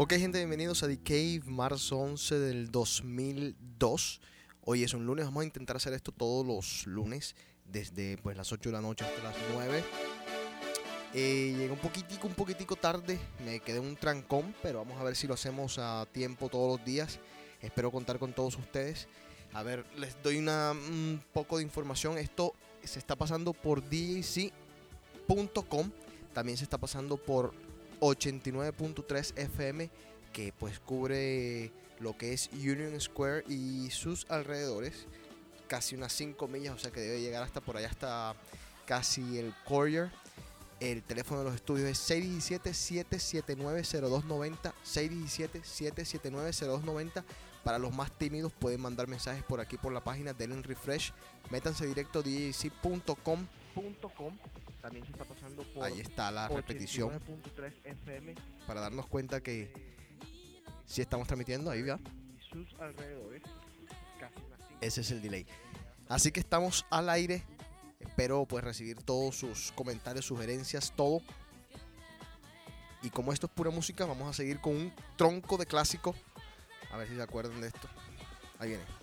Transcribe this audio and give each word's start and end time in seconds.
Ok, 0.00 0.12
gente, 0.12 0.38
bienvenidos 0.38 0.84
a 0.84 0.86
The 0.86 1.00
Cave, 1.02 1.40
marzo 1.46 1.98
11 1.98 2.38
del 2.38 2.70
2002. 2.70 4.20
Hoy 4.60 4.84
es 4.84 4.94
un 4.94 5.04
lunes, 5.04 5.24
vamos 5.24 5.40
a 5.40 5.46
intentar 5.46 5.74
hacer 5.74 5.92
esto 5.92 6.12
todos 6.12 6.46
los 6.46 6.86
lunes, 6.86 7.34
desde 7.64 8.16
pues 8.18 8.36
las 8.36 8.52
8 8.52 8.68
de 8.68 8.72
la 8.74 8.80
noche 8.80 9.04
hasta 9.04 9.20
las 9.24 9.34
9. 9.52 9.82
Eh, 11.14 11.68
un 11.68 11.78
poquitico, 11.78 12.28
un 12.28 12.34
poquitico 12.34 12.76
tarde, 12.76 13.18
me 13.44 13.58
quedé 13.58 13.80
un 13.80 13.96
trancón, 13.96 14.54
pero 14.62 14.78
vamos 14.78 15.00
a 15.00 15.02
ver 15.02 15.16
si 15.16 15.26
lo 15.26 15.34
hacemos 15.34 15.80
a 15.80 16.06
tiempo 16.12 16.48
todos 16.48 16.78
los 16.78 16.86
días. 16.86 17.18
Espero 17.60 17.90
contar 17.90 18.20
con 18.20 18.32
todos 18.32 18.56
ustedes. 18.56 19.08
A 19.52 19.64
ver, 19.64 19.84
les 19.96 20.22
doy 20.22 20.38
una, 20.38 20.70
un 20.70 21.20
poco 21.32 21.56
de 21.56 21.64
información. 21.64 22.18
Esto 22.18 22.54
se 22.84 23.00
está 23.00 23.16
pasando 23.16 23.52
por 23.52 23.82
djc.com, 23.82 24.52
también 26.32 26.56
se 26.56 26.62
está 26.62 26.78
pasando 26.78 27.16
por 27.16 27.52
89.3 28.00 29.36
FM 29.36 29.90
que 30.32 30.54
pues 30.58 30.78
cubre 30.78 31.70
lo 32.00 32.16
que 32.16 32.32
es 32.32 32.48
Union 32.52 32.98
Square 33.00 33.44
y 33.48 33.90
sus 33.90 34.24
alrededores, 34.30 35.06
casi 35.66 35.96
unas 35.96 36.12
5 36.12 36.46
millas, 36.48 36.74
o 36.74 36.78
sea 36.78 36.92
que 36.92 37.00
debe 37.00 37.20
llegar 37.20 37.42
hasta 37.42 37.60
por 37.60 37.76
allá, 37.76 37.88
hasta 37.88 38.36
casi 38.86 39.38
el 39.38 39.52
Courier. 39.64 40.10
El 40.80 41.02
teléfono 41.02 41.40
de 41.40 41.46
los 41.46 41.56
estudios 41.56 41.88
es 41.88 41.98
617-779-0290, 42.10 44.72
617-779-0290. 44.84 47.24
Para 47.64 47.80
los 47.80 47.92
más 47.92 48.16
tímidos 48.16 48.52
pueden 48.52 48.80
mandar 48.80 49.08
mensajes 49.08 49.42
por 49.42 49.58
aquí 49.60 49.76
por 49.76 49.92
la 49.92 50.04
página, 50.04 50.32
denle 50.32 50.62
refresh, 50.62 51.12
métanse 51.50 51.84
directo 51.84 52.22
djc.com 52.22 53.48
también 54.80 55.04
se 55.04 55.12
está 55.12 55.24
pasando 55.24 55.62
por 55.74 55.84
Ahí 55.84 56.00
está 56.00 56.30
la 56.30 56.48
repetición. 56.48 57.10
FM. 57.84 58.34
Para 58.66 58.80
darnos 58.80 59.06
cuenta 59.06 59.40
que 59.40 59.70
si 60.86 61.02
estamos 61.02 61.26
transmitiendo, 61.26 61.70
ahí 61.70 61.84
ya. 61.84 61.98
sus 62.50 62.72
alrededores, 62.80 63.42
Ese 64.80 65.00
es 65.02 65.10
el 65.10 65.20
delay. 65.20 65.46
Así 66.08 66.32
que 66.32 66.40
estamos 66.40 66.86
al 66.90 67.08
aire. 67.10 67.44
Espero 68.00 68.46
pues 68.46 68.64
recibir 68.64 69.02
todos 69.02 69.36
sus 69.36 69.72
comentarios, 69.72 70.24
sugerencias, 70.24 70.92
todo. 70.96 71.20
Y 73.02 73.10
como 73.10 73.32
esto 73.32 73.46
es 73.46 73.52
pura 73.52 73.70
música, 73.70 74.06
vamos 74.06 74.28
a 74.28 74.32
seguir 74.32 74.60
con 74.60 74.74
un 74.74 74.92
tronco 75.16 75.56
de 75.56 75.66
clásico. 75.66 76.14
A 76.90 76.96
ver 76.96 77.08
si 77.08 77.14
se 77.14 77.22
acuerdan 77.22 77.60
de 77.60 77.68
esto. 77.68 77.88
Ahí 78.58 78.70
viene. 78.70 78.97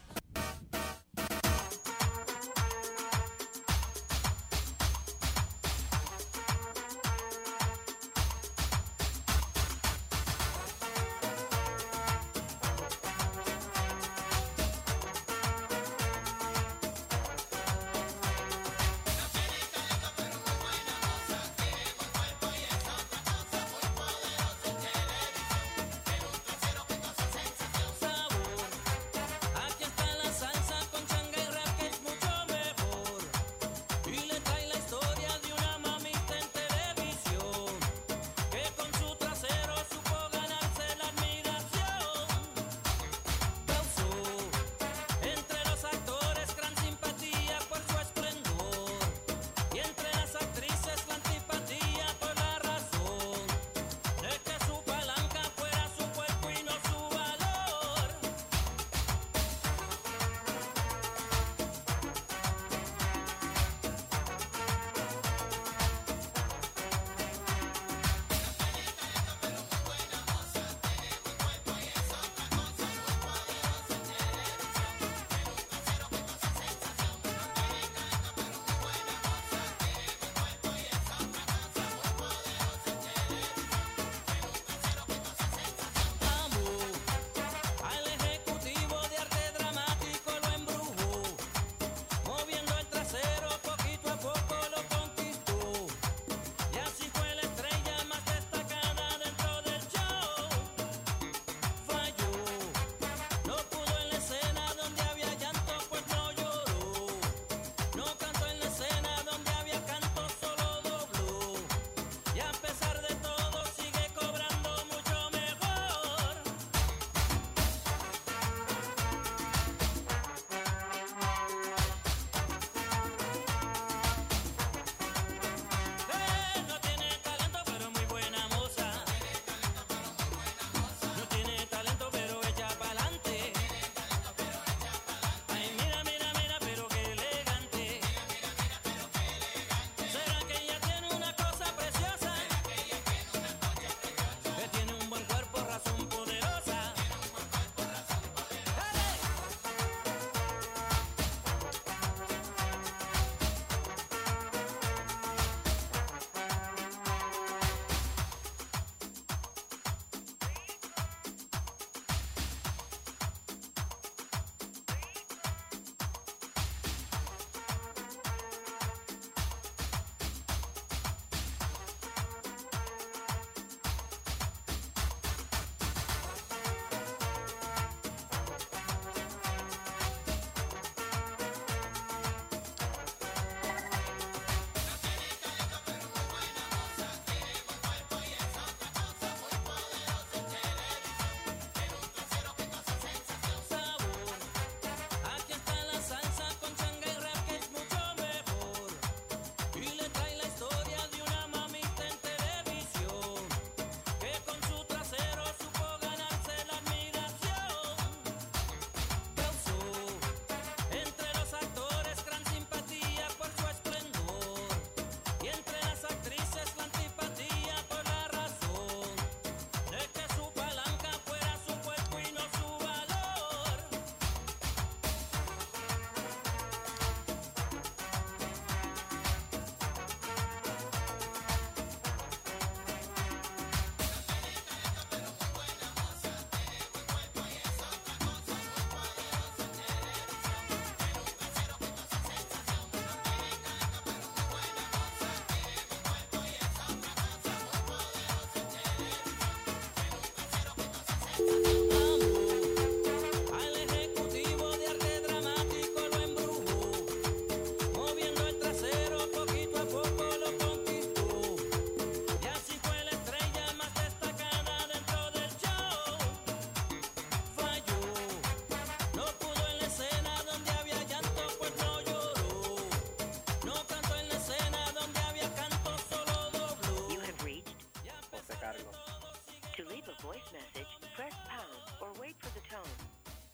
Voice 280.25 280.49
message, 280.51 280.89
press 281.15 281.33
pound 281.47 281.77
or 282.01 282.09
wait 282.19 282.35
for 282.39 282.49
the 282.57 282.63
tone. 282.69 282.95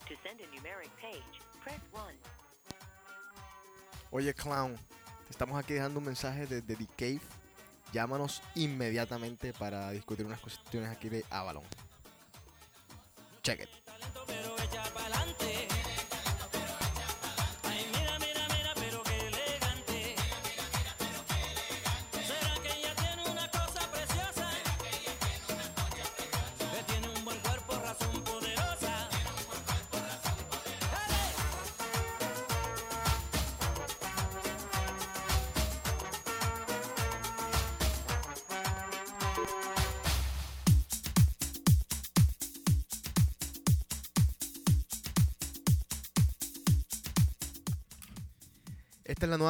To 0.07 0.15
send 0.23 0.39
a 0.39 0.47
numeric 0.55 0.91
page, 0.99 1.33
press 1.63 1.79
1. 1.91 2.03
Oye, 4.11 4.33
clown, 4.33 4.75
te 5.25 5.31
estamos 5.31 5.57
aquí 5.57 5.73
dejando 5.73 5.99
un 5.99 6.05
mensaje 6.05 6.47
desde 6.47 6.75
The 6.75 6.87
Cave. 6.97 7.21
Llámanos 7.93 8.41
inmediatamente 8.55 9.53
para 9.53 9.91
discutir 9.91 10.25
unas 10.25 10.39
cuestiones 10.39 10.89
aquí 10.89 11.09
de 11.09 11.25
Avalon. 11.29 11.63
Check 13.43 13.61
it. 13.61 13.69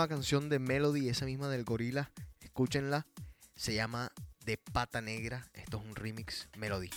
Canción 0.07 0.49
de 0.49 0.59
Melody, 0.59 1.09
esa 1.09 1.25
misma 1.25 1.49
del 1.49 1.63
gorila. 1.63 2.11
Escúchenla. 2.39 3.05
Se 3.55 3.73
llama 3.73 4.11
De 4.45 4.57
Pata 4.57 5.01
Negra. 5.01 5.47
Esto 5.53 5.77
es 5.77 5.85
un 5.85 5.95
remix 5.95 6.49
Melody. 6.57 6.89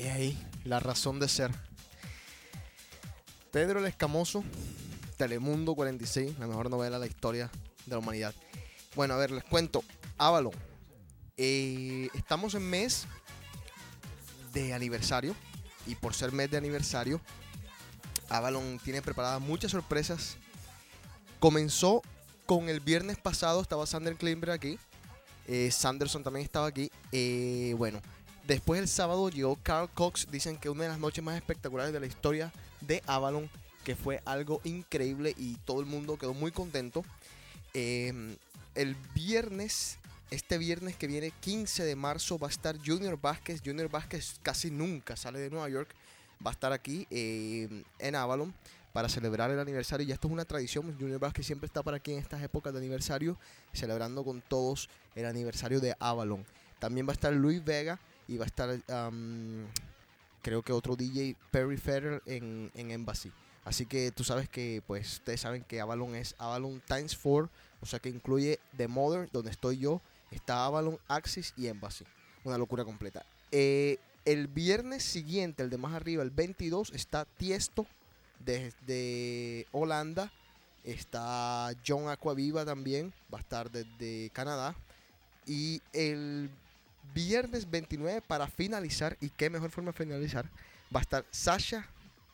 Y 0.00 0.08
ahí, 0.08 0.46
la 0.64 0.80
razón 0.80 1.20
de 1.20 1.28
ser. 1.28 1.50
Pedro 3.50 3.80
el 3.80 3.84
Escamoso, 3.84 4.42
Telemundo 5.18 5.74
46, 5.74 6.38
la 6.38 6.46
mejor 6.46 6.70
novela 6.70 6.98
de 6.98 7.00
la 7.00 7.06
historia 7.06 7.50
de 7.84 7.92
la 7.92 7.98
humanidad. 7.98 8.34
Bueno, 8.96 9.12
a 9.12 9.18
ver, 9.18 9.30
les 9.30 9.44
cuento. 9.44 9.84
Avalon. 10.16 10.54
Eh, 11.36 12.08
estamos 12.14 12.54
en 12.54 12.62
mes 12.62 13.04
de 14.54 14.72
aniversario. 14.72 15.36
Y 15.86 15.96
por 15.96 16.14
ser 16.14 16.32
mes 16.32 16.50
de 16.50 16.56
aniversario, 16.56 17.20
Avalon 18.30 18.80
tiene 18.82 19.02
preparadas 19.02 19.42
muchas 19.42 19.70
sorpresas. 19.70 20.38
Comenzó 21.40 22.00
con 22.46 22.70
el 22.70 22.80
viernes 22.80 23.18
pasado, 23.18 23.60
estaba 23.60 23.84
Sander 23.84 24.16
Klimber 24.16 24.50
aquí. 24.50 24.78
Eh, 25.46 25.70
Sanderson 25.70 26.24
también 26.24 26.44
estaba 26.44 26.68
aquí. 26.68 26.90
Eh, 27.12 27.74
bueno, 27.76 28.00
después 28.50 28.80
el 28.80 28.88
sábado 28.88 29.28
llegó 29.28 29.56
Carl 29.62 29.88
Cox. 29.94 30.26
Dicen 30.28 30.58
que 30.58 30.68
una 30.68 30.82
de 30.82 30.88
las 30.88 30.98
noches 30.98 31.22
más 31.22 31.36
espectaculares 31.36 31.92
de 31.92 32.00
la 32.00 32.06
historia 32.06 32.52
de 32.80 33.00
Avalon, 33.06 33.48
que 33.84 33.94
fue 33.94 34.20
algo 34.24 34.60
increíble 34.64 35.34
y 35.38 35.54
todo 35.64 35.78
el 35.78 35.86
mundo 35.86 36.18
quedó 36.18 36.34
muy 36.34 36.50
contento. 36.50 37.04
Eh, 37.74 38.12
el 38.74 38.96
viernes, 39.14 39.98
este 40.32 40.58
viernes 40.58 40.96
que 40.96 41.06
viene, 41.06 41.30
15 41.40 41.84
de 41.84 41.94
marzo, 41.94 42.40
va 42.40 42.48
a 42.48 42.50
estar 42.50 42.76
Junior 42.84 43.20
Vázquez. 43.20 43.62
Junior 43.64 43.88
Vázquez 43.88 44.40
casi 44.42 44.72
nunca 44.72 45.14
sale 45.14 45.38
de 45.38 45.48
Nueva 45.48 45.68
York. 45.68 45.94
Va 46.44 46.50
a 46.50 46.54
estar 46.54 46.72
aquí 46.72 47.06
en 47.10 48.14
Avalon 48.16 48.52
para 48.92 49.08
celebrar 49.08 49.52
el 49.52 49.60
aniversario. 49.60 50.08
Y 50.08 50.10
esto 50.10 50.26
es 50.26 50.32
una 50.32 50.44
tradición. 50.44 50.96
Junior 50.98 51.20
Vázquez 51.20 51.46
siempre 51.46 51.66
está 51.66 51.84
para 51.84 51.98
aquí 51.98 52.12
en 52.12 52.18
estas 52.18 52.42
épocas 52.42 52.72
de 52.72 52.80
aniversario, 52.80 53.38
celebrando 53.72 54.24
con 54.24 54.40
todos 54.40 54.88
el 55.14 55.26
aniversario 55.26 55.78
de 55.78 55.94
Avalon. 56.00 56.44
También 56.80 57.06
va 57.06 57.12
a 57.12 57.14
estar 57.14 57.32
Luis 57.32 57.64
Vega 57.64 58.00
y 58.30 58.38
va 58.38 58.44
a 58.44 58.46
estar, 58.46 58.70
creo 60.40 60.62
que 60.62 60.72
otro 60.72 60.94
DJ, 60.94 61.36
Perry 61.50 61.76
Federer 61.76 62.22
en, 62.26 62.70
en 62.74 62.92
Embassy. 62.92 63.32
Así 63.64 63.86
que 63.86 64.12
tú 64.12 64.24
sabes 64.24 64.48
que, 64.48 64.82
pues, 64.86 65.14
ustedes 65.14 65.40
saben 65.40 65.64
que 65.64 65.80
Avalon 65.80 66.14
es 66.14 66.36
Avalon 66.38 66.80
Times 66.86 67.18
4, 67.20 67.50
o 67.80 67.86
sea 67.86 67.98
que 67.98 68.08
incluye 68.08 68.60
The 68.76 68.88
Mother, 68.88 69.28
donde 69.32 69.50
estoy 69.50 69.78
yo, 69.78 70.00
está 70.30 70.64
Avalon, 70.64 70.98
Axis 71.08 71.52
y 71.56 71.66
Embassy. 71.66 72.04
Una 72.44 72.56
locura 72.56 72.84
completa. 72.84 73.26
Eh, 73.50 73.98
el 74.24 74.46
viernes 74.46 75.02
siguiente, 75.02 75.62
el 75.64 75.70
de 75.70 75.76
más 75.76 75.92
arriba, 75.94 76.22
el 76.22 76.30
22, 76.30 76.92
está 76.94 77.24
Tiesto 77.24 77.86
desde 78.38 79.66
Holanda. 79.72 80.32
Está 80.84 81.72
John 81.86 82.08
Aquaviva 82.08 82.64
también, 82.64 83.12
va 83.32 83.38
a 83.38 83.42
estar 83.42 83.70
desde 83.70 84.30
Canadá. 84.30 84.74
Y 85.46 85.82
el 85.92 86.48
viernes 87.14 87.70
29 87.70 88.22
para 88.22 88.46
finalizar, 88.46 89.16
y 89.20 89.30
qué 89.30 89.50
mejor 89.50 89.70
forma 89.70 89.92
de 89.92 89.98
finalizar, 89.98 90.46
va 90.94 91.00
a 91.00 91.02
estar 91.02 91.24
Sasha 91.30 91.86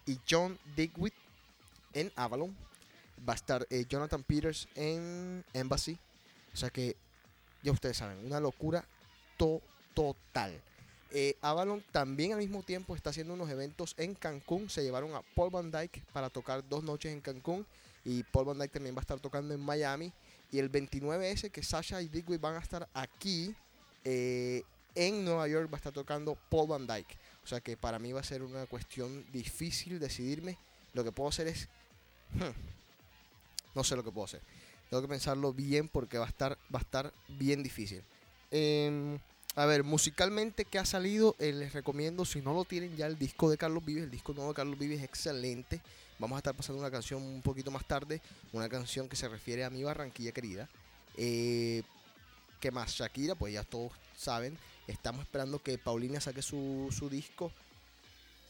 y 0.07 0.19
John 0.29 0.59
Digwitt 0.77 1.15
en 1.93 2.13
Avalon. 2.17 2.57
Va 3.29 3.33
a 3.33 3.37
estar 3.37 3.67
eh, 3.71 3.85
Jonathan 3.89 4.23
Peters 4.23 4.69
en 4.75 5.45
Embassy. 5.53 5.99
O 6.53 6.57
sea 6.57 6.71
que 6.71 6.97
ya 7.63 7.73
ustedes 7.73 7.97
saben, 7.97 8.25
una 8.25 8.41
locura 8.41 8.85
total. 9.37 10.61
Eh, 11.11 11.37
Avalon 11.41 11.83
también 11.93 12.33
al 12.33 12.39
mismo 12.39 12.63
tiempo 12.63 12.95
está 12.95 13.11
haciendo 13.11 13.35
unos 13.35 13.51
eventos 13.51 13.95
en 13.97 14.15
Cancún. 14.15 14.69
Se 14.71 14.83
llevaron 14.83 15.15
a 15.15 15.23
Paul 15.35 15.51
Van 15.51 15.71
Dyke 15.71 16.03
para 16.13 16.31
tocar 16.31 16.67
dos 16.69 16.85
noches 16.85 17.13
en 17.13 17.21
Cancún. 17.21 17.67
Y 18.05 18.23
Paul 18.25 18.47
Van 18.47 18.59
Dyke 18.59 18.73
también 18.73 18.95
va 18.95 19.01
a 19.01 19.03
estar 19.03 19.19
tocando 19.19 19.55
en 19.55 19.61
Miami. 19.61 20.13
Y 20.53 20.59
el 20.59 20.71
29S 20.71 21.51
que 21.51 21.63
Sasha 21.63 22.01
y 22.03 22.09
Digweed 22.09 22.41
van 22.41 22.55
a 22.55 22.61
estar 22.61 22.89
aquí 22.95 23.55
eh, 24.09 24.63
en 24.95 25.25
Nueva 25.25 25.49
York 25.49 25.69
va 25.71 25.77
a 25.77 25.79
estar 25.79 25.93
tocando 25.93 26.37
Paul 26.49 26.69
Van 26.69 26.87
Dyke. 26.87 27.17
O 27.45 27.47
sea 27.49 27.61
que 27.61 27.77
para 27.77 27.99
mí 27.99 28.13
va 28.13 28.21
a 28.21 28.25
ser 28.25 28.43
una 28.43 28.67
cuestión 28.67 29.25
difícil 29.33 29.99
decidirme. 29.99 30.57
Lo 30.95 31.03
que 31.05 31.13
puedo 31.13 31.29
hacer 31.29 31.49
es... 31.49 31.69
Hmm, 32.33 32.55
no 33.75 33.85
sé 33.85 33.97
lo 33.97 34.05
que 34.05 34.13
puedo 34.13 34.25
hacer. 34.25 34.41
Tengo 34.89 35.03
que 35.03 35.09
pensarlo 35.09 35.53
bien 35.53 35.89
porque 35.89 36.19
va 36.19 36.25
a 36.25 36.29
estar, 36.29 36.57
va 36.73 36.79
a 36.79 36.83
estar 36.83 37.13
bien 37.29 37.63
difícil. 37.63 38.03
Eh, 38.53 39.19
a 39.57 39.67
ver, 39.67 39.83
musicalmente 39.83 40.65
que 40.65 40.79
ha 40.79 40.85
salido, 40.85 41.35
eh, 41.39 41.53
les 41.53 41.73
recomiendo, 41.73 42.25
si 42.25 42.41
no 42.41 42.55
lo 42.55 42.65
tienen 42.65 42.97
ya, 42.97 43.07
el 43.07 43.19
disco 43.19 43.51
de 43.51 43.59
Carlos 43.59 43.85
Vives. 43.85 44.05
El 44.05 44.11
disco 44.11 44.35
nuevo 44.35 44.51
de 44.51 44.55
Carlos 44.55 44.79
Vives 44.79 44.99
es 44.99 45.05
excelente. 45.05 45.81
Vamos 46.21 46.37
a 46.37 46.39
estar 46.39 46.55
pasando 46.55 46.81
una 46.81 46.91
canción 46.91 47.23
un 47.23 47.43
poquito 47.43 47.71
más 47.73 47.85
tarde, 47.87 48.21
una 48.53 48.69
canción 48.69 49.09
que 49.09 49.17
se 49.17 49.29
refiere 49.29 49.65
a 49.65 49.71
mi 49.71 49.83
Barranquilla 49.83 50.31
querida. 50.31 50.69
Eh, 51.17 51.83
¿Qué 52.67 52.73
más? 52.73 52.95
Shakira, 52.95 53.37
pues 53.37 53.55
ya 53.55 53.63
todos 53.63 53.93
saben. 54.17 54.59
Estamos 54.89 55.23
esperando 55.23 55.63
que 55.63 55.79
Paulina 55.79 56.21
saque 56.21 56.43
su, 56.43 56.91
disco. 57.09 57.53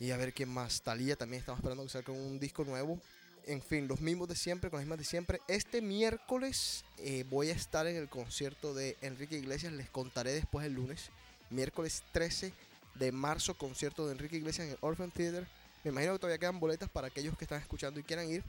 Y 0.00 0.10
a 0.10 0.16
ver 0.16 0.32
quién 0.32 0.48
más. 0.48 0.80
Talía 0.80 1.16
también 1.16 1.40
estamos 1.40 1.58
esperando 1.58 1.82
que 1.82 1.90
saque 1.90 2.12
un 2.12 2.40
disco 2.40 2.64
nuevo 2.64 2.98
en 3.44 3.60
fin, 3.60 3.86
los 3.86 4.00
mismos 4.00 4.26
de 4.28 4.34
siempre, 4.34 4.70
con 4.70 4.78
las 4.78 4.86
mismas 4.86 5.00
de 5.00 5.04
siempre. 5.04 5.42
Este 5.48 5.82
miércoles 5.82 6.82
eh, 6.96 7.26
voy 7.28 7.50
a 7.50 7.52
estar 7.52 7.86
en 7.86 7.96
el 7.96 8.08
concierto 8.08 8.72
de 8.72 8.96
Enrique 9.02 9.36
Iglesias, 9.36 9.74
les 9.74 9.90
contaré 9.90 10.32
después 10.32 10.64
el 10.64 10.72
lunes. 10.72 11.10
Miércoles 11.50 12.02
13 12.12 12.54
de 12.94 13.12
marzo, 13.12 13.52
concierto 13.52 14.06
de 14.06 14.12
Enrique 14.12 14.38
Iglesias 14.38 14.66
en 14.66 14.72
el 14.72 14.78
Orphan 14.80 15.10
Theater. 15.10 15.46
Me 15.84 15.90
imagino 15.90 16.14
que 16.14 16.20
todavía 16.20 16.38
quedan 16.38 16.58
boletas 16.58 16.88
para 16.88 17.08
aquellos 17.08 17.36
que 17.36 17.44
están 17.44 17.60
escuchando 17.60 18.00
y 18.00 18.02
quieran 18.02 18.30
ir. 18.30 18.42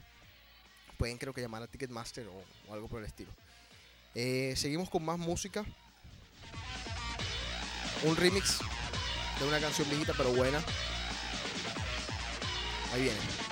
Pueden 0.96 1.18
creo 1.18 1.34
que 1.34 1.42
llamar 1.42 1.62
a 1.62 1.66
Ticketmaster 1.66 2.26
o, 2.26 2.72
algo 2.72 2.88
por 2.88 3.00
el 3.00 3.04
estilo. 3.04 3.30
Eh, 4.14 4.54
seguimos 4.56 4.88
con 4.90 5.04
más 5.04 5.18
música. 5.18 5.64
Un 8.04 8.16
remix 8.16 8.58
de 9.38 9.46
una 9.46 9.60
canción 9.60 9.88
viejita 9.88 10.14
pero 10.16 10.32
buena. 10.32 10.62
Ahí 12.92 13.02
viene. 13.02 13.47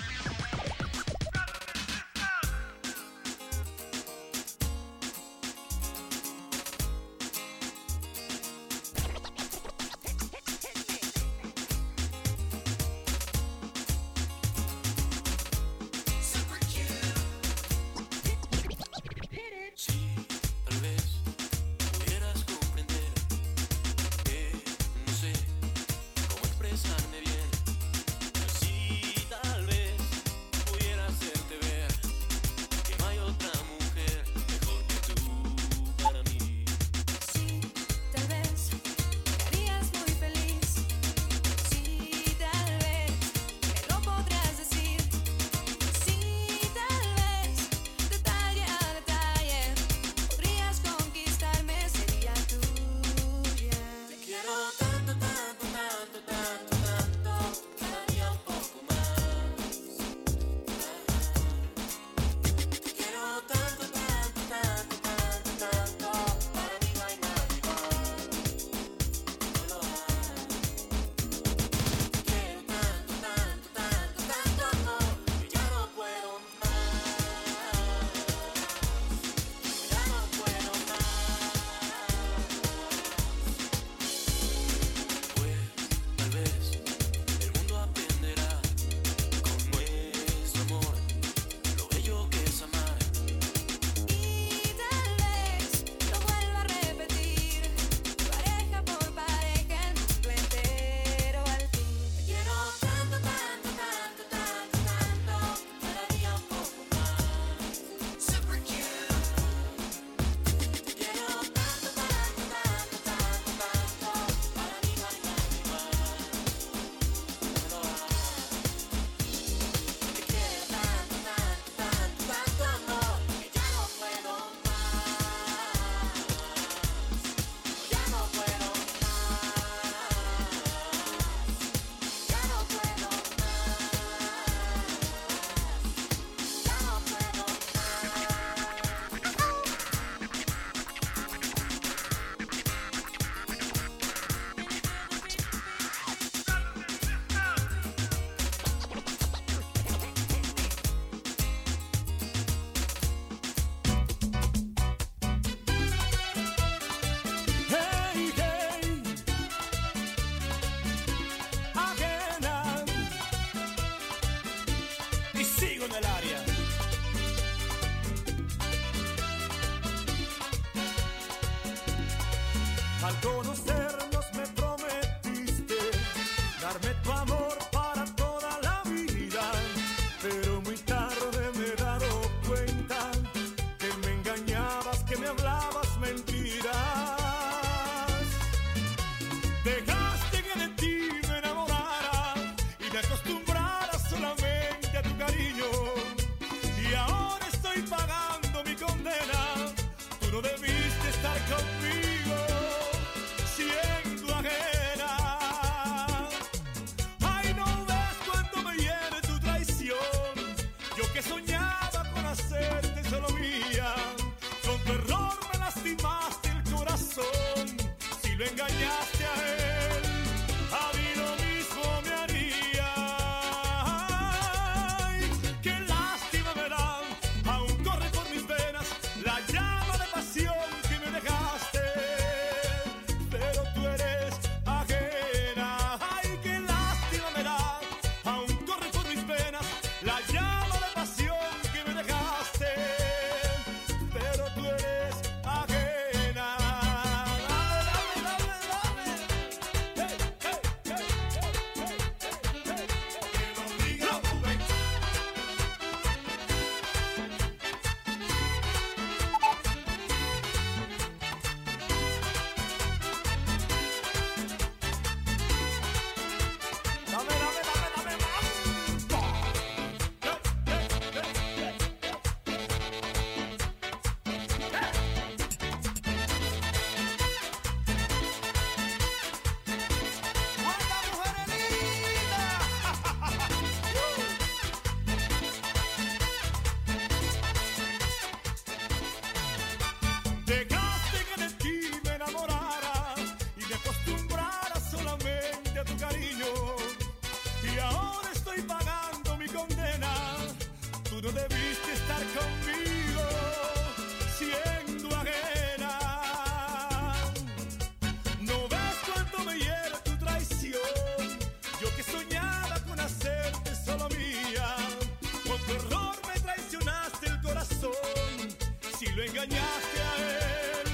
engañaste 319.26 319.98
a 320.00 320.16
él, 320.16 320.86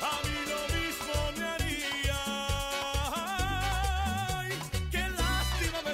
a 0.00 0.14
mí 0.24 0.38
lo 0.52 0.60
mismo 0.76 1.14
me 1.36 1.44
haría. 1.44 2.20
Qué 4.90 5.02
lástima 5.20 5.78
me 5.84 5.92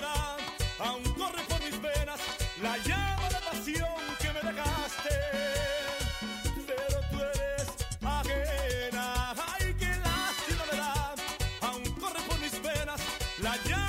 aún 0.84 1.04
corre 1.14 1.42
por 1.48 1.60
mis 1.64 1.80
venas 1.80 2.20
la 2.62 2.76
llama 2.78 3.28
de 3.28 3.40
pasión 3.48 4.00
que 4.20 4.28
me 4.32 4.40
dejaste. 4.50 5.16
Pero 6.66 7.00
tú 7.10 7.18
eres 7.34 7.66
ajena. 8.02 9.34
Ay, 9.52 9.74
qué 9.78 9.92
lástima 10.08 10.64
me 10.70 11.66
aún 11.66 11.84
corre 12.00 12.20
por 12.28 12.38
mis 12.40 12.62
venas 12.62 13.00
la 13.42 13.56
llama 13.64 13.79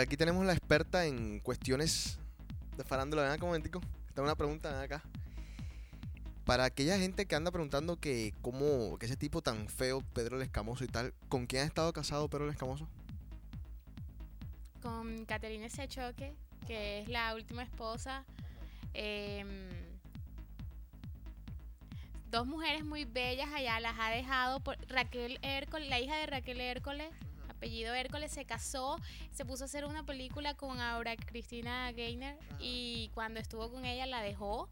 aquí 0.00 0.16
tenemos 0.16 0.44
la 0.46 0.52
experta 0.52 1.06
en 1.06 1.40
cuestiones 1.40 2.18
de 2.76 2.84
farándula. 2.84 3.22
Ven 3.22 3.32
acá 3.32 3.44
un 3.44 3.50
momentico. 3.50 3.80
Está 4.08 4.22
una 4.22 4.36
pregunta 4.36 4.80
acá. 4.80 5.02
Para 6.44 6.64
aquella 6.64 6.98
gente 6.98 7.26
que 7.26 7.34
anda 7.34 7.50
preguntando 7.50 7.96
que 7.96 8.34
cómo, 8.42 8.98
que 8.98 9.06
ese 9.06 9.16
tipo 9.16 9.42
tan 9.42 9.68
feo, 9.68 10.02
Pedro 10.12 10.36
el 10.36 10.42
Escamoso 10.42 10.84
y 10.84 10.88
tal, 10.88 11.14
¿con 11.28 11.46
quién 11.46 11.62
ha 11.62 11.66
estado 11.66 11.92
casado 11.92 12.28
Pedro 12.28 12.44
el 12.44 12.50
Escamoso? 12.50 12.88
Con 14.82 15.24
Caterina 15.24 15.68
Sechoque, 15.68 16.34
que 16.66 17.00
es 17.00 17.08
la 17.08 17.34
última 17.34 17.62
esposa. 17.62 18.24
Em, 18.92 19.68
dos 22.30 22.46
mujeres 22.46 22.84
muy 22.84 23.04
bellas 23.04 23.48
allá 23.54 23.78
las 23.78 23.94
ha 23.98 24.10
dejado 24.10 24.60
Raquel 24.88 25.38
Hércules, 25.42 25.88
la 25.88 26.00
hija 26.00 26.16
de 26.16 26.26
Raquel 26.26 26.60
Hércules 26.60 27.10
apellido 27.62 27.94
Hércules, 27.94 28.32
se 28.32 28.44
casó, 28.44 28.98
se 29.32 29.44
puso 29.44 29.62
a 29.62 29.66
hacer 29.66 29.84
una 29.84 30.04
película 30.04 30.54
con 30.54 30.80
Aura 30.80 31.14
Cristina 31.14 31.92
Gainer 31.92 32.36
y 32.58 33.08
cuando 33.14 33.38
estuvo 33.38 33.70
con 33.70 33.84
ella 33.84 34.04
la 34.06 34.20
dejó 34.20 34.68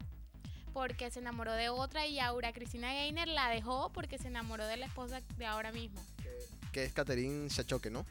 porque 0.73 1.09
se 1.09 1.19
enamoró 1.19 1.53
de 1.53 1.69
otra 1.69 2.05
y 2.05 2.19
Aura 2.19 2.51
Cristina 2.51 2.93
Gainer 2.93 3.29
la 3.29 3.47
dejó 3.47 3.93
porque 3.93 4.17
se 4.17 4.27
enamoró 4.27 4.67
de 4.67 4.75
la 4.75 4.87
esposa 4.87 5.21
de 5.37 5.45
ahora 5.45 5.71
mismo. 5.71 6.01
Que 6.73 6.83
es 6.83 6.91
Catherine 6.91 7.47
Chachoque, 7.47 7.89
¿no? 7.89 8.05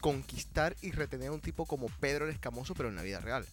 conquistar 0.02 0.76
y 0.82 0.90
retener 0.90 1.28
a 1.28 1.32
un 1.32 1.40
tipo 1.40 1.64
como 1.64 1.86
Pedro 1.98 2.26
el 2.26 2.30
Escamoso, 2.30 2.74
pero 2.74 2.90
en 2.90 2.96
la 2.96 3.02
vida 3.02 3.20
real. 3.20 3.46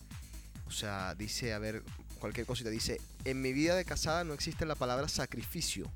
O 0.68 0.72
sea, 0.72 1.16
dice, 1.16 1.54
a 1.54 1.60
ver, 1.60 1.82
cualquier 2.20 2.46
cosita, 2.46 2.70
dice, 2.70 3.00
en 3.24 3.42
mi 3.42 3.54
vida 3.54 3.76
de 3.76 3.86
casada 3.86 4.26
no 4.26 4.34
existe 4.34 4.66
la 4.66 4.76
palabra 4.76 5.08
sacrificio, 5.08 5.90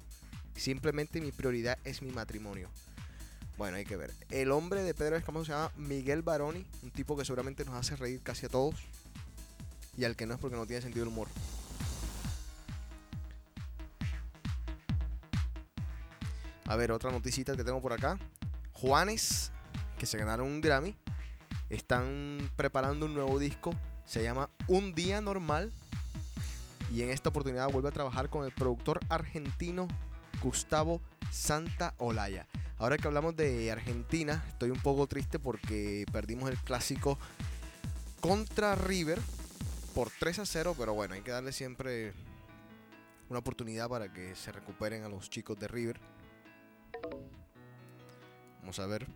simplemente 0.55 1.19
mi 1.19 1.33
prioridad 1.33 1.77
es 1.83 2.01
mi 2.01 2.11
matrimonio. 2.11 2.69
Bueno, 3.57 3.75
hay 3.75 3.85
que 3.85 3.97
ver. 3.97 4.13
El 4.29 4.53
hombre 4.53 4.81
de 4.83 4.93
Pedro 4.93 5.17
Escamón 5.17 5.43
se 5.43 5.51
llama 5.51 5.73
Miguel 5.75 6.21
Baroni, 6.21 6.65
un 6.83 6.91
tipo 6.91 7.17
que 7.17 7.25
seguramente 7.25 7.65
nos 7.65 7.75
hace 7.75 7.97
reír 7.97 8.21
casi 8.23 8.45
a 8.45 8.49
todos. 8.49 8.75
Y 9.97 10.05
al 10.05 10.15
que 10.15 10.25
no 10.25 10.35
es 10.35 10.39
porque 10.39 10.55
no 10.55 10.65
tiene 10.65 10.81
sentido 10.81 11.03
el 11.03 11.09
humor. 11.09 11.27
A 16.67 16.75
ver, 16.75 16.91
otra 16.91 17.11
noticita 17.11 17.55
que 17.55 17.63
tengo 17.63 17.81
por 17.81 17.93
acá. 17.93 18.19
Juanes, 18.73 19.51
que 19.97 20.05
se 20.05 20.17
ganaron 20.17 20.47
un 20.47 20.59
Grammy, 20.59 20.95
están 21.69 22.51
preparando 22.57 23.05
un 23.05 23.13
nuevo 23.13 23.39
disco. 23.39 23.73
Se 24.05 24.21
llama 24.21 24.49
Un 24.67 24.93
Día 24.93 25.21
Normal. 25.21 25.71
Y 26.93 27.03
en 27.03 27.09
esta 27.09 27.29
oportunidad 27.29 27.69
vuelve 27.69 27.89
a 27.89 27.93
trabajar 27.93 28.29
con 28.29 28.45
el 28.45 28.51
productor 28.51 28.99
argentino 29.09 29.87
Gustavo 30.41 31.01
Santa 31.31 31.93
Olaya. 31.97 32.47
Ahora 32.77 32.97
que 32.97 33.07
hablamos 33.07 33.35
de 33.35 33.71
Argentina, 33.71 34.43
estoy 34.49 34.69
un 34.69 34.79
poco 34.79 35.07
triste 35.07 35.39
porque 35.39 36.05
perdimos 36.11 36.49
el 36.49 36.57
clásico 36.57 37.17
contra 38.19 38.75
River 38.75 39.19
por 39.95 40.09
3 40.19 40.39
a 40.39 40.45
0, 40.45 40.75
pero 40.77 40.93
bueno, 40.93 41.15
hay 41.15 41.21
que 41.21 41.31
darle 41.31 41.53
siempre 41.53 42.13
una 43.29 43.39
oportunidad 43.39 43.89
para 43.89 44.11
que 44.13 44.35
se 44.35 44.51
recuperen 44.51 45.03
a 45.03 45.09
los 45.09 45.29
chicos 45.29 45.57
de 45.59 45.67
River. 45.67 45.99
Vamos 48.67 48.79
a 48.79 48.85
ver. 48.85 49.07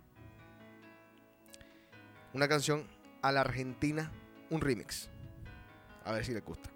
Una 2.31 2.47
canción 2.47 2.87
a 3.21 3.33
la 3.33 3.41
Argentina, 3.41 4.09
un 4.49 4.61
remix. 4.61 5.09
A 6.05 6.13
ver 6.13 6.23
si 6.23 6.33
le 6.33 6.39
gusta. 6.39 6.69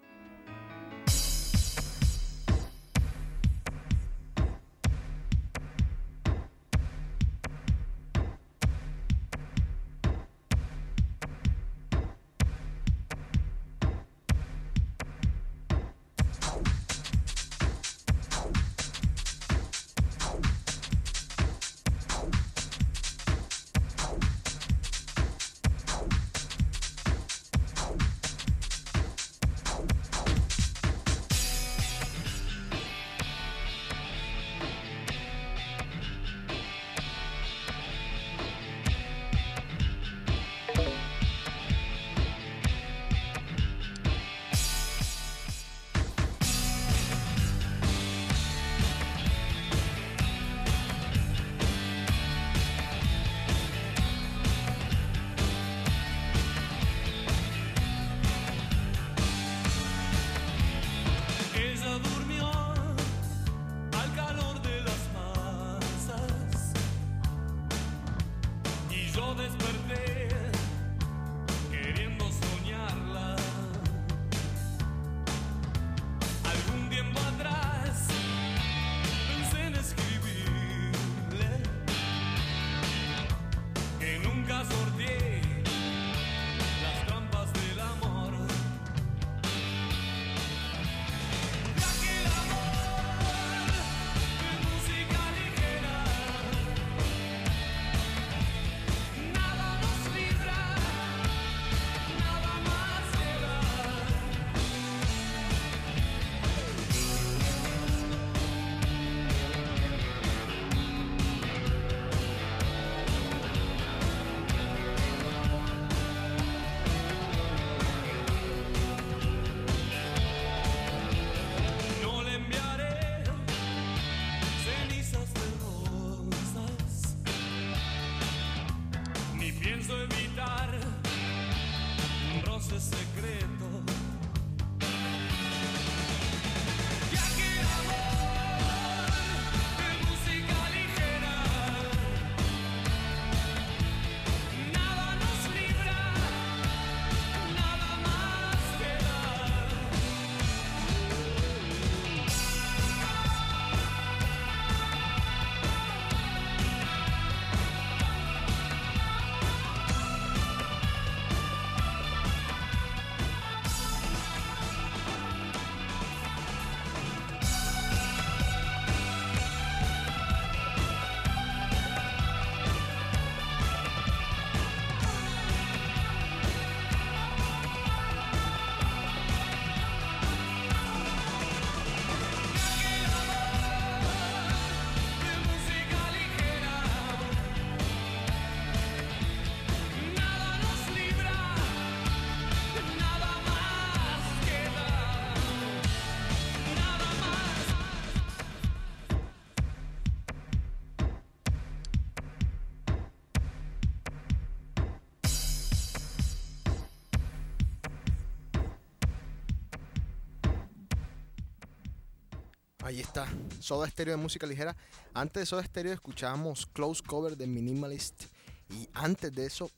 Ahí 212.86 213.00
está, 213.00 213.26
Soda 213.58 213.90
Stereo 213.90 214.16
de 214.16 214.22
música 214.22 214.46
ligera. 214.46 214.76
Antes 215.12 215.40
de 215.40 215.46
Soda 215.46 215.64
Stereo 215.64 215.92
escuchábamos 215.92 216.66
Close 216.66 217.02
Cover 217.02 217.36
de 217.36 217.48
Minimalist. 217.48 218.26
Y 218.70 218.88
antes 218.94 219.32
de 219.32 219.44
eso, 219.44 219.72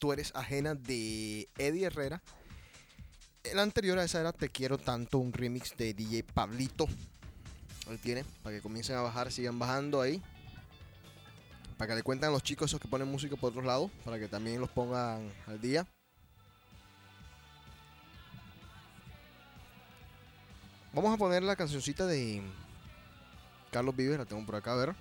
Tú 0.00 0.14
eres 0.14 0.32
ajena 0.34 0.74
de 0.74 1.46
Eddie 1.58 1.84
Herrera. 1.84 2.22
El 3.42 3.58
anterior 3.58 3.98
a 3.98 4.04
esa 4.04 4.20
era 4.20 4.32
Te 4.32 4.48
quiero 4.48 4.78
tanto, 4.78 5.18
un 5.18 5.34
remix 5.34 5.76
de 5.76 5.92
DJ 5.92 6.22
Pablito. 6.22 6.86
Ahí 7.90 7.98
tiene, 7.98 8.24
para 8.42 8.56
que 8.56 8.62
comiencen 8.62 8.96
a 8.96 9.02
bajar, 9.02 9.30
sigan 9.30 9.58
bajando 9.58 10.00
ahí. 10.00 10.22
Para 11.76 11.90
que 11.90 11.96
le 11.96 12.02
cuenten 12.02 12.30
a 12.30 12.32
los 12.32 12.42
chicos 12.42 12.70
esos 12.70 12.80
que 12.80 12.88
ponen 12.88 13.08
música 13.08 13.36
por 13.36 13.50
otros 13.50 13.66
lados, 13.66 13.90
para 14.06 14.18
que 14.18 14.26
también 14.26 14.58
los 14.58 14.70
pongan 14.70 15.30
al 15.46 15.60
día. 15.60 15.86
Vamos 20.94 21.12
a 21.12 21.16
poner 21.16 21.42
la 21.42 21.56
cancioncita 21.56 22.06
de 22.06 22.40
Carlos 23.72 23.96
Vives, 23.96 24.16
la 24.16 24.24
tengo 24.24 24.46
por 24.46 24.54
acá, 24.54 24.74
a 24.74 24.76
ver. 24.76 24.94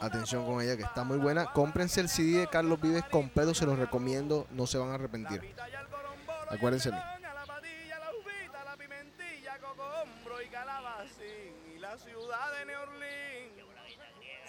Atención 0.00 0.46
con 0.46 0.62
ella 0.62 0.78
que 0.78 0.82
está 0.82 1.04
muy 1.04 1.18
buena. 1.18 1.52
Cómprense 1.52 2.00
el 2.00 2.08
CD 2.08 2.38
de 2.38 2.46
Carlos 2.46 2.80
Vives 2.80 3.04
completo, 3.10 3.52
se 3.52 3.66
los 3.66 3.78
recomiendo, 3.78 4.46
no 4.52 4.66
se 4.66 4.78
van 4.78 4.88
a 4.88 4.94
arrepentir. 4.94 5.54
Acuérdense 6.48 6.90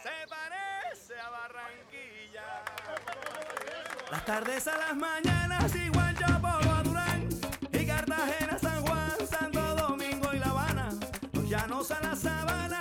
se 0.01 0.27
parece 0.27 1.19
a 1.19 1.29
Barranquilla. 1.29 2.63
Las 4.09 4.25
tardes 4.25 4.67
a 4.67 4.77
las 4.77 4.95
mañanas 4.95 5.75
igual 5.75 6.15
yo 6.17 6.25
a 6.25 6.83
Durán 6.83 7.29
y 7.71 7.85
Cartagena, 7.85 8.57
San 8.57 8.85
Juan, 8.85 9.27
Santo 9.29 9.75
Domingo 9.75 10.33
y 10.33 10.39
La 10.39 10.47
Habana. 10.47 10.89
Los 11.33 11.47
llanos 11.47 11.91
a 11.91 12.01
la 12.01 12.15
sabana, 12.15 12.80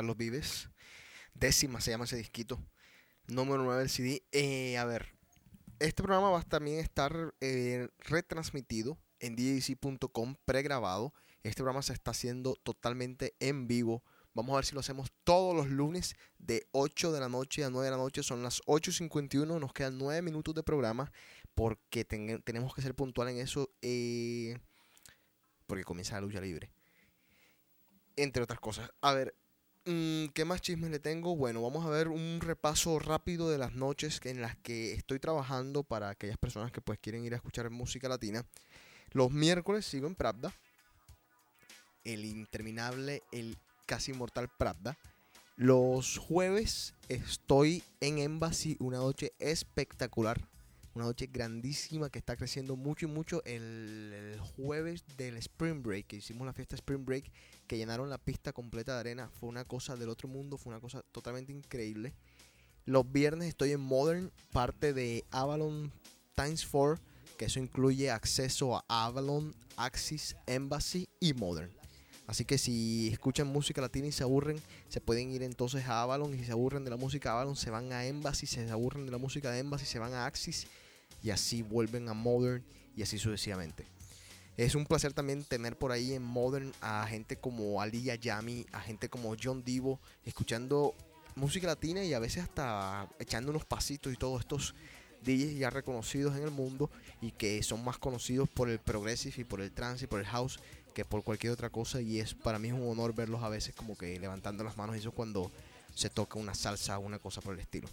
Carlos 0.00 0.16
Vives. 0.16 0.70
Décima 1.34 1.82
se 1.82 1.90
llama 1.90 2.06
ese 2.06 2.16
disquito. 2.16 2.58
Número 3.26 3.62
9 3.62 3.80
del 3.80 3.90
CD. 3.90 4.22
Eh, 4.32 4.78
a 4.78 4.86
ver, 4.86 5.14
este 5.78 6.02
programa 6.02 6.30
va 6.30 6.40
a 6.40 6.42
también 6.42 6.78
estar 6.78 7.34
eh, 7.42 7.86
retransmitido 7.98 8.96
en 9.18 9.36
djc.com 9.36 10.36
pregrabado. 10.46 11.12
Este 11.42 11.56
programa 11.56 11.82
se 11.82 11.92
está 11.92 12.12
haciendo 12.12 12.56
totalmente 12.62 13.34
en 13.40 13.68
vivo. 13.68 14.02
Vamos 14.32 14.54
a 14.54 14.56
ver 14.56 14.64
si 14.64 14.72
lo 14.72 14.80
hacemos 14.80 15.12
todos 15.22 15.54
los 15.54 15.68
lunes 15.68 16.16
de 16.38 16.66
8 16.72 17.12
de 17.12 17.20
la 17.20 17.28
noche 17.28 17.62
a 17.62 17.68
9 17.68 17.84
de 17.84 17.90
la 17.90 17.98
noche. 17.98 18.22
Son 18.22 18.42
las 18.42 18.62
8.51. 18.62 19.60
Nos 19.60 19.74
quedan 19.74 19.98
9 19.98 20.22
minutos 20.22 20.54
de 20.54 20.62
programa 20.62 21.12
porque 21.54 22.06
tenemos 22.06 22.74
que 22.74 22.80
ser 22.80 22.94
puntual 22.94 23.28
en 23.28 23.36
eso. 23.36 23.68
Eh, 23.82 24.56
porque 25.66 25.84
comienza 25.84 26.14
la 26.14 26.22
lucha 26.22 26.40
libre. 26.40 26.70
Entre 28.16 28.42
otras 28.42 28.60
cosas. 28.60 28.90
A 29.02 29.12
ver, 29.12 29.34
¿Qué 29.84 30.44
más 30.44 30.60
chismes 30.60 30.90
le 30.90 30.98
tengo? 30.98 31.36
Bueno, 31.36 31.62
vamos 31.62 31.86
a 31.86 31.88
ver 31.88 32.08
un 32.08 32.40
repaso 32.40 32.98
rápido 32.98 33.48
de 33.48 33.56
las 33.56 33.72
noches 33.72 34.20
en 34.24 34.42
las 34.42 34.56
que 34.58 34.92
estoy 34.92 35.18
trabajando 35.18 35.82
para 35.84 36.10
aquellas 36.10 36.36
personas 36.36 36.70
que 36.70 36.82
pues 36.82 36.98
quieren 36.98 37.24
ir 37.24 37.32
a 37.32 37.36
escuchar 37.36 37.70
música 37.70 38.08
latina. 38.08 38.44
Los 39.12 39.30
miércoles 39.30 39.86
sigo 39.86 40.06
en 40.06 40.14
Pravda. 40.14 40.52
El 42.04 42.26
interminable, 42.26 43.22
el 43.32 43.56
casi 43.86 44.12
inmortal 44.12 44.50
Pravda. 44.58 44.98
Los 45.56 46.18
jueves 46.18 46.94
estoy 47.08 47.82
en 48.00 48.18
Embassy, 48.18 48.76
una 48.80 48.98
noche 48.98 49.32
espectacular. 49.38 50.49
Una 51.00 51.06
noche 51.06 51.30
grandísima 51.32 52.10
que 52.10 52.18
está 52.18 52.36
creciendo 52.36 52.76
mucho 52.76 53.06
y 53.06 53.08
mucho. 53.08 53.42
El, 53.46 54.38
jueves 54.54 55.02
del 55.16 55.38
Spring 55.38 55.82
Break, 55.82 56.08
que 56.08 56.16
hicimos 56.16 56.44
la 56.44 56.52
fiesta 56.52 56.74
Spring 56.74 57.06
Break 57.06 57.32
que 57.66 57.78
llenaron 57.78 58.10
la 58.10 58.18
pista 58.18 58.52
completa 58.52 58.92
de 58.92 59.00
arena. 59.00 59.30
Fue 59.30 59.48
una 59.48 59.64
cosa 59.64 59.96
del 59.96 60.10
otro 60.10 60.28
mundo, 60.28 60.58
fue 60.58 60.74
una 60.74 60.80
cosa 60.80 61.02
totalmente 61.10 61.54
increíble. 61.54 62.12
Los 62.84 63.10
viernes 63.10 63.48
estoy 63.48 63.72
en 63.72 63.80
Modern, 63.80 64.30
parte 64.52 64.92
de 64.92 65.24
Avalon 65.30 65.90
Times 66.34 66.66
4, 66.66 67.02
que 67.38 67.46
eso 67.46 67.60
incluye 67.60 68.10
acceso 68.10 68.76
a 68.76 68.84
Avalon, 69.06 69.54
Axis, 69.78 70.36
Embassy 70.46 71.08
y 71.18 71.32
Modern. 71.32 71.70
Así 72.26 72.44
que 72.44 72.58
si 72.58 73.08
escuchan 73.08 73.46
música 73.46 73.80
latina 73.80 74.08
y 74.08 74.12
se 74.12 74.22
aburren, 74.22 74.60
se 74.90 75.00
pueden 75.00 75.30
ir 75.30 75.42
entonces 75.44 75.86
a 75.86 76.02
Avalon 76.02 76.34
y 76.34 76.40
si 76.40 76.44
se 76.44 76.52
aburren 76.52 76.84
de 76.84 76.90
la 76.90 76.98
música 76.98 77.32
Avalon, 77.32 77.56
se 77.56 77.70
van 77.70 77.90
a 77.90 78.04
Embassy, 78.04 78.44
si 78.44 78.56
se 78.56 78.70
aburren 78.70 79.06
de 79.06 79.12
la 79.12 79.18
música 79.18 79.50
de 79.50 79.60
Embassy, 79.60 79.86
se 79.86 79.98
van 79.98 80.12
a 80.12 80.26
Axis 80.26 80.66
y 81.22 81.30
así 81.30 81.62
vuelven 81.62 82.08
a 82.08 82.14
Modern 82.14 82.64
y 82.96 83.02
así 83.02 83.18
sucesivamente. 83.18 83.86
Es 84.56 84.74
un 84.74 84.84
placer 84.84 85.12
también 85.12 85.42
tener 85.44 85.76
por 85.76 85.92
ahí 85.92 86.12
en 86.12 86.22
Modern 86.22 86.72
a 86.80 87.06
gente 87.06 87.36
como 87.36 87.80
Ali 87.80 88.02
Yami, 88.02 88.66
a 88.72 88.80
gente 88.80 89.08
como 89.08 89.34
John 89.42 89.64
Divo, 89.64 90.00
escuchando 90.24 90.94
música 91.34 91.66
latina 91.66 92.04
y 92.04 92.12
a 92.12 92.18
veces 92.18 92.42
hasta 92.42 93.08
echando 93.18 93.50
unos 93.50 93.64
pasitos 93.64 94.12
y 94.12 94.16
todos 94.16 94.40
estos 94.40 94.74
DJs 95.22 95.58
ya 95.58 95.70
reconocidos 95.70 96.36
en 96.36 96.42
el 96.42 96.50
mundo 96.50 96.90
y 97.20 97.30
que 97.32 97.62
son 97.62 97.84
más 97.84 97.98
conocidos 97.98 98.48
por 98.48 98.68
el 98.68 98.78
progressive 98.78 99.34
y 99.38 99.44
por 99.44 99.60
el 99.60 99.70
trance 99.70 100.04
y 100.04 100.08
por 100.08 100.20
el 100.20 100.26
house 100.26 100.58
que 100.94 101.04
por 101.04 101.22
cualquier 101.22 101.52
otra 101.52 101.70
cosa 101.70 102.00
y 102.00 102.18
es 102.18 102.34
para 102.34 102.58
mí 102.58 102.68
es 102.68 102.74
un 102.74 102.88
honor 102.88 103.14
verlos 103.14 103.42
a 103.42 103.48
veces 103.48 103.74
como 103.74 103.96
que 103.96 104.18
levantando 104.18 104.64
las 104.64 104.76
manos 104.76 104.96
eso 104.96 105.12
cuando 105.12 105.50
se 105.94 106.10
toca 106.10 106.38
una 106.38 106.54
salsa 106.54 106.98
o 106.98 107.02
una 107.02 107.18
cosa 107.18 107.40
por 107.40 107.54
el 107.54 107.60
estilo. 107.60 107.88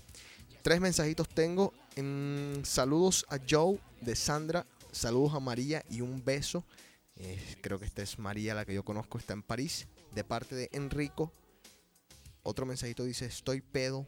Tres 0.61 0.81
mensajitos 0.81 1.29
tengo. 1.29 1.73
En, 1.95 2.61
saludos 2.63 3.25
a 3.29 3.39
Joe 3.47 3.79
de 4.01 4.15
Sandra, 4.15 4.65
saludos 4.91 5.33
a 5.33 5.39
María 5.39 5.83
y 5.89 6.01
un 6.01 6.23
beso. 6.23 6.63
Eh, 7.15 7.57
creo 7.61 7.79
que 7.79 7.85
esta 7.85 8.03
es 8.03 8.19
María, 8.19 8.53
la 8.53 8.65
que 8.65 8.73
yo 8.73 8.83
conozco, 8.83 9.17
está 9.17 9.33
en 9.33 9.41
París, 9.41 9.87
de 10.13 10.23
parte 10.23 10.55
de 10.55 10.69
Enrico. 10.71 11.31
Otro 12.43 12.65
mensajito 12.65 13.03
dice, 13.03 13.25
estoy 13.25 13.61
pedo, 13.61 14.05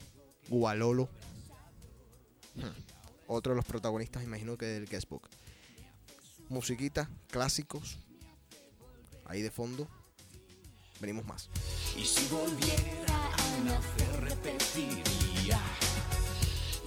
Gualolo. 0.47 1.09
Hmm. 2.55 2.69
Otro 3.27 3.53
de 3.53 3.57
los 3.57 3.65
protagonistas, 3.65 4.23
imagino 4.23 4.57
que 4.57 4.65
del 4.65 4.87
guestbook. 4.87 5.27
Musiquita, 6.49 7.09
clásicos, 7.29 7.99
ahí 9.25 9.41
de 9.41 9.51
fondo. 9.51 9.87
Venimos 10.99 11.25
más. 11.25 11.49
Y 11.95 12.03
si 12.05 12.27
volviera 12.27 13.33
a 13.33 13.63
nacer, 13.63 14.21
repetiría. 14.21 15.18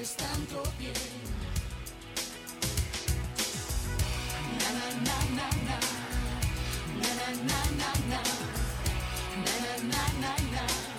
Haces 0.00 0.16
tanto 0.16 0.62
bien. 0.78 0.94
Na 4.58 4.70
na 4.78 4.88
na 5.06 5.16
na 5.36 5.48
na. 5.68 5.78
Na 7.00 7.10
na 7.18 7.28
na 7.48 7.60
na 7.80 7.90
na. 8.08 8.22
Na 9.44 9.54
na 9.92 10.02
na 10.22 10.32
na 10.52 10.89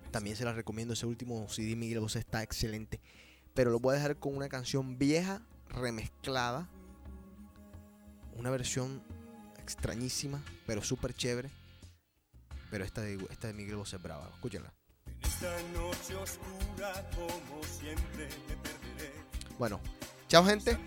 También 0.09 0.35
se 0.35 0.43
la 0.43 0.51
recomiendo. 0.51 0.93
Ese 0.93 1.05
último 1.05 1.47
CD 1.47 1.75
Miguel 1.75 1.99
Bosé 1.99 2.19
está 2.19 2.41
excelente. 2.41 2.99
Pero 3.53 3.69
lo 3.69 3.79
voy 3.79 3.93
a 3.93 3.97
dejar 3.97 4.17
con 4.17 4.35
una 4.35 4.49
canción 4.49 4.97
vieja, 4.97 5.45
remezclada. 5.69 6.67
Una 8.35 8.49
versión 8.49 9.03
extrañísima, 9.73 10.43
pero 10.65 10.83
súper 10.83 11.13
chévere. 11.13 11.49
Pero 12.69 12.85
esta 12.85 13.01
de, 13.01 13.15
esta 13.29 13.47
de 13.47 13.53
Miguel 13.53 13.75
Bosé 13.75 13.97
es 13.97 14.01
brava. 14.01 14.29
Escúchenla. 14.33 14.71
Bueno, 19.57 19.81
chao 20.27 20.45
gente. 20.45 20.77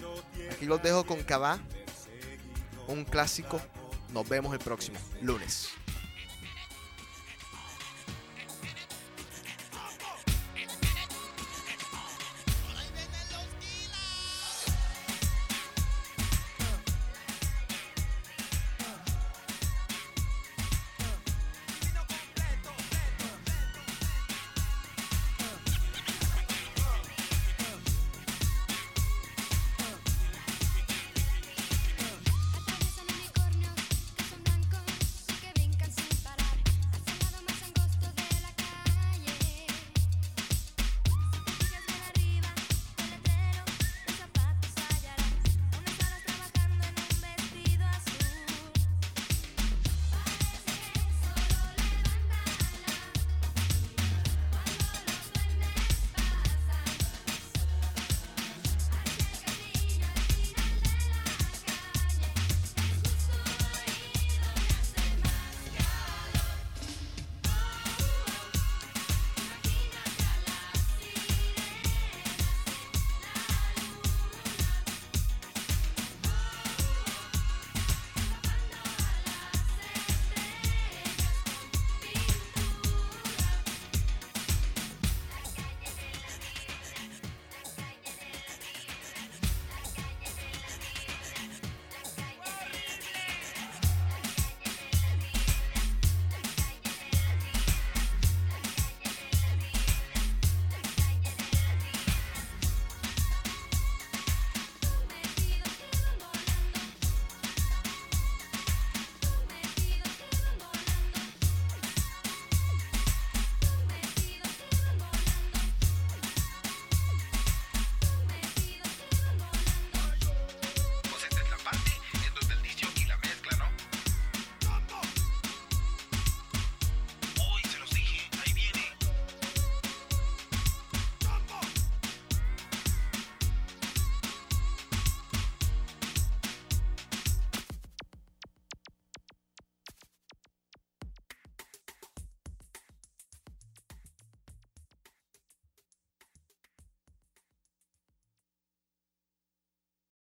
Aquí 0.50 0.66
los 0.66 0.82
dejo 0.82 1.04
con 1.04 1.22
Cabá. 1.22 1.58
Un 2.88 3.04
clásico. 3.04 3.60
Nos 4.12 4.28
vemos 4.28 4.52
el 4.52 4.60
próximo 4.60 4.98
lunes. 5.20 5.68